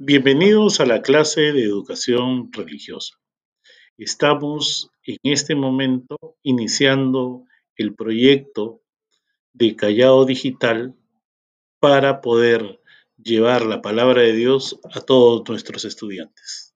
Bienvenidos 0.00 0.80
a 0.80 0.86
la 0.86 1.02
clase 1.02 1.52
de 1.52 1.62
educación 1.62 2.52
religiosa. 2.52 3.14
Estamos 3.96 4.90
en 5.04 5.18
este 5.22 5.54
momento 5.54 6.16
iniciando 6.42 7.44
el 7.76 7.94
proyecto 7.94 8.82
de 9.52 9.76
Callao 9.76 10.24
Digital 10.24 10.96
para 11.78 12.20
poder 12.20 12.80
llevar 13.22 13.64
la 13.64 13.82
palabra 13.82 14.22
de 14.22 14.32
Dios 14.32 14.80
a 14.92 15.00
todos 15.00 15.48
nuestros 15.48 15.84
estudiantes. 15.84 16.74